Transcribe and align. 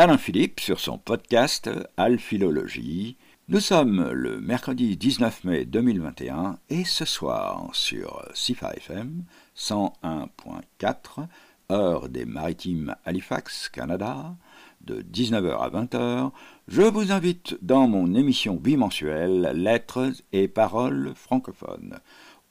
Alain 0.00 0.16
Philippe 0.16 0.60
sur 0.60 0.78
son 0.78 0.96
podcast 0.96 1.68
Alphilologie. 1.96 3.16
Nous 3.48 3.58
sommes 3.58 4.12
le 4.12 4.40
mercredi 4.40 4.96
19 4.96 5.42
mai 5.42 5.64
2021 5.64 6.60
et 6.70 6.84
ce 6.84 7.04
soir 7.04 7.68
sur 7.72 8.24
CIFA 8.32 8.74
FM 8.74 9.24
101.4, 9.56 11.26
heure 11.72 12.08
des 12.08 12.26
maritimes 12.26 12.94
Halifax, 13.06 13.68
Canada, 13.70 14.36
de 14.82 15.02
19h 15.02 15.58
à 15.58 15.68
20h, 15.68 16.30
je 16.68 16.82
vous 16.82 17.10
invite 17.10 17.58
dans 17.60 17.88
mon 17.88 18.14
émission 18.14 18.54
bimensuelle 18.54 19.50
Lettres 19.52 20.12
et 20.30 20.46
paroles 20.46 21.12
francophones. 21.16 21.98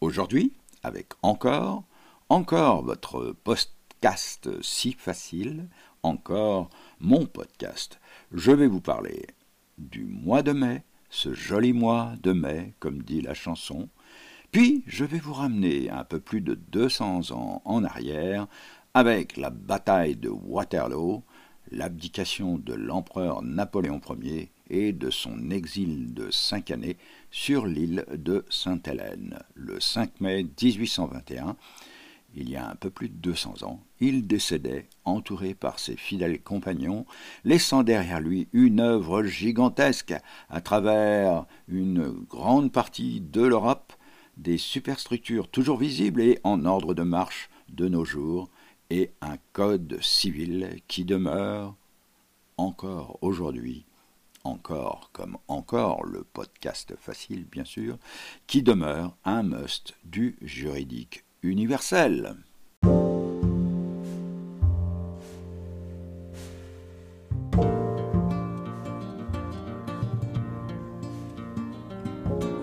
Aujourd'hui, 0.01 0.51
avec 0.83 1.13
encore, 1.21 1.85
encore 2.27 2.83
votre 2.83 3.33
podcast 3.45 4.49
si 4.61 4.91
facile, 4.91 5.69
encore 6.03 6.69
mon 6.99 7.25
podcast. 7.25 7.99
Je 8.33 8.51
vais 8.51 8.67
vous 8.67 8.81
parler 8.81 9.27
du 9.77 10.05
mois 10.05 10.43
de 10.43 10.51
mai, 10.51 10.83
ce 11.09 11.33
joli 11.33 11.73
mois 11.73 12.13
de 12.23 12.31
mai, 12.31 12.73
comme 12.79 13.03
dit 13.03 13.21
la 13.21 13.33
chanson. 13.33 13.89
Puis 14.51 14.83
je 14.87 15.05
vais 15.05 15.19
vous 15.19 15.33
ramener 15.33 15.89
un 15.89 16.03
peu 16.03 16.19
plus 16.19 16.41
de 16.41 16.55
200 16.55 17.31
ans 17.31 17.61
en 17.65 17.83
arrière 17.83 18.47
avec 18.93 19.37
la 19.37 19.49
bataille 19.49 20.15
de 20.15 20.29
Waterloo, 20.29 21.23
l'abdication 21.71 22.57
de 22.57 22.73
l'empereur 22.73 23.43
Napoléon 23.43 24.01
Ier 24.21 24.51
et 24.69 24.93
de 24.93 25.09
son 25.09 25.51
exil 25.51 26.13
de 26.13 26.31
cinq 26.31 26.71
années 26.71 26.97
sur 27.31 27.65
l'île 27.65 28.05
de 28.13 28.45
Sainte-Hélène, 28.49 29.39
le 29.53 29.79
5 29.79 30.19
mai 30.21 30.43
1821, 30.43 31.55
il 32.35 32.49
y 32.49 32.55
a 32.55 32.69
un 32.69 32.75
peu 32.75 32.89
plus 32.89 33.09
de 33.09 33.15
200 33.15 33.63
ans, 33.63 33.81
il 33.99 34.27
décédait, 34.27 34.87
entouré 35.05 35.53
par 35.53 35.79
ses 35.79 35.95
fidèles 35.95 36.41
compagnons, 36.41 37.05
laissant 37.43 37.83
derrière 37.83 38.21
lui 38.21 38.47
une 38.53 38.79
œuvre 38.79 39.23
gigantesque 39.23 40.13
à 40.49 40.61
travers 40.61 41.45
une 41.67 42.09
grande 42.09 42.71
partie 42.71 43.21
de 43.21 43.41
l'Europe, 43.41 43.93
des 44.37 44.57
superstructures 44.57 45.49
toujours 45.49 45.77
visibles 45.77 46.21
et 46.21 46.39
en 46.43 46.65
ordre 46.65 46.93
de 46.93 47.03
marche 47.03 47.49
de 47.69 47.87
nos 47.87 48.05
jours, 48.05 48.49
et 48.89 49.11
un 49.21 49.37
code 49.51 49.97
civil 50.01 50.79
qui 50.87 51.03
demeure 51.03 51.75
encore 52.57 53.17
aujourd'hui, 53.21 53.85
encore 54.43 55.09
comme 55.11 55.37
encore 55.47 56.05
le 56.05 56.23
podcast 56.23 56.93
facile 56.97 57.45
bien 57.45 57.65
sûr, 57.65 57.97
qui 58.45 58.63
demeure 58.63 59.17
un 59.25 59.43
must 59.43 59.95
du 60.05 60.37
juridique 60.41 61.23
universel. 61.47 62.35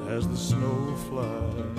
As 0.08 0.28
the 0.28 0.36
snow 0.36 0.96
flies 1.08 1.74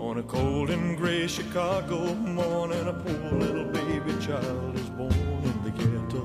on 0.00 0.18
a 0.18 0.22
cold 0.24 0.70
and 0.70 0.96
gray 0.98 1.26
Chicago 1.26 2.14
morning, 2.14 2.86
a 2.88 2.92
poor 2.92 3.38
little 3.38 3.64
baby 3.72 4.12
child 4.20 4.74
is 4.76 4.90
born 4.90 5.12
in 5.44 5.62
the 5.64 5.70
ghetto. 5.70 6.24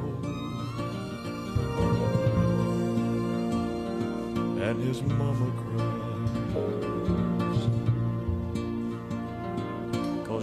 And 4.67 4.83
his 4.83 5.01
mama 5.03 5.51
cries. 5.61 5.98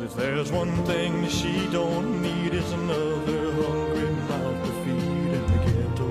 If 0.06 0.14
there's 0.14 0.52
one 0.52 0.72
thing 0.84 1.28
she 1.28 1.66
don't 1.72 2.22
need 2.22 2.54
is 2.54 2.70
another 2.72 3.50
hungry 3.60 4.10
mouth 4.28 4.64
to 4.64 4.70
feed 4.82 5.32
in 5.36 5.42
the 5.50 5.58
ghetto. 5.66 6.08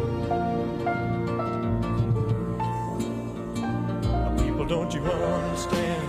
People, 4.44 4.66
don't 4.66 4.94
you 4.94 5.00
understand? 5.00 6.08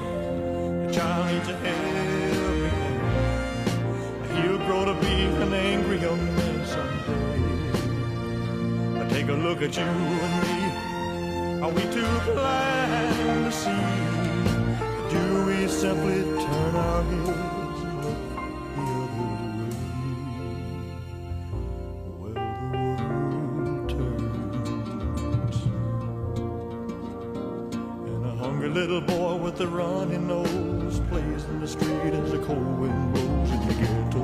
The 0.88 0.92
child 0.94 1.26
needs 1.30 1.48
a 1.48 1.50
helping. 1.64 2.74
He'll 4.34 4.60
grow 4.66 4.82
to 4.84 4.94
be 5.06 5.16
an 5.44 5.52
angry 5.54 5.98
young 6.00 6.24
man 6.38 6.66
someday. 6.66 7.38
Now, 8.94 9.06
take 9.08 9.28
a 9.28 9.38
look 9.46 9.62
at 9.62 9.76
you 9.76 9.84
and 10.26 10.34
me. 10.42 10.58
Are 11.62 11.70
we 11.70 11.82
too 11.94 12.14
blind 12.34 13.44
to 13.44 13.52
see? 13.52 13.86
Do 15.14 15.22
we 15.46 15.68
simply 15.68 16.18
turn 16.42 16.74
our 16.74 17.02
heads 17.04 17.65
Hungry 28.66 28.82
little 28.82 29.00
boy 29.00 29.36
with 29.36 29.60
a 29.60 29.66
runny 29.68 30.18
nose 30.18 31.00
plays 31.08 31.44
in 31.44 31.60
the 31.60 31.68
street 31.68 32.12
as 32.12 32.32
the 32.32 32.38
cold 32.38 32.78
wind 32.80 33.14
blows 33.14 33.50
in 33.52 33.68
the 33.68 33.74
ghetto. 33.74 34.22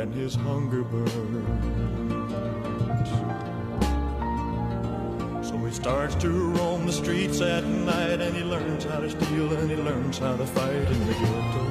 And 0.00 0.14
his 0.14 0.36
hunger 0.36 0.84
burns. 0.84 1.10
So 5.48 5.56
he 5.56 5.72
starts 5.72 6.14
to 6.16 6.28
roam 6.28 6.86
the 6.86 6.92
streets 6.92 7.40
at 7.40 7.64
night 7.64 8.20
and 8.20 8.36
he 8.36 8.44
learns 8.44 8.84
how 8.84 9.00
to 9.00 9.10
steal 9.10 9.52
and 9.54 9.68
he 9.68 9.76
learns 9.76 10.18
how 10.18 10.36
to 10.36 10.46
fight 10.46 10.70
in 10.70 11.06
the 11.08 11.14
ghetto. 11.14 11.70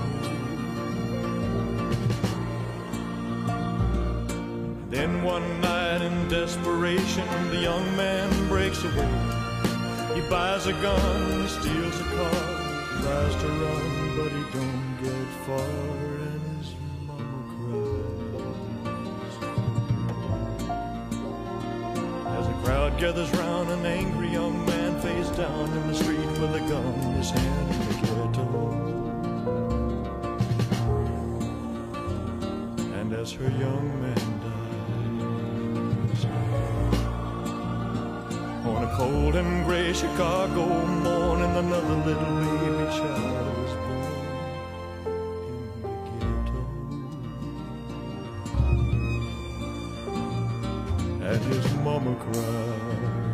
Then 4.90 5.24
one 5.24 5.62
night 5.62 5.83
in 6.04 6.28
desperation, 6.28 7.26
the 7.50 7.58
young 7.58 7.96
man 7.96 8.30
breaks 8.50 8.84
away. 8.84 9.10
He 10.14 10.22
buys 10.30 10.68
a 10.68 10.74
gun, 10.74 11.42
he 11.42 11.48
steals 11.48 12.00
a 12.00 12.04
car, 12.16 12.32
tries 13.02 13.36
to 13.42 13.48
run, 13.48 14.18
but 14.18 14.32
he 14.38 14.44
don't 14.56 14.98
get 15.02 15.28
far, 15.46 15.70
and 16.28 16.42
his 16.58 16.70
mama 17.08 17.42
cries. 17.56 19.36
As 22.38 22.46
the 22.48 22.58
crowd 22.64 22.92
gathers 23.00 23.32
round, 23.36 23.70
an 23.70 23.86
angry 23.86 24.30
young 24.30 24.66
man 24.66 25.00
face 25.00 25.30
down 25.38 25.72
in 25.78 25.88
the 25.88 25.96
street 25.96 26.32
with 26.42 26.54
a 26.56 26.64
gun 26.72 26.94
in 27.06 27.14
his 27.14 27.30
hand 27.30 27.72
in 27.76 27.80
the 27.88 27.96
ghetto. 28.02 28.46
And 33.00 33.14
as 33.14 33.32
her 33.32 33.50
young 33.50 34.02
man 34.02 34.40
dies, 34.42 34.63
on 38.66 38.84
a 38.84 38.96
cold 38.96 39.36
and 39.36 39.66
gray 39.66 39.94
Chicago 39.94 40.66
morning, 40.86 41.52
another 41.58 41.96
little 42.06 42.36
baby 42.40 42.86
child 42.98 43.58
was 43.58 43.74
born 43.84 44.04
in 45.90 46.30
the 46.30 46.42
ghetto. 46.46 46.62
And 51.30 51.42
his 51.46 51.68
mama 51.76 52.14
cries. 52.16 53.33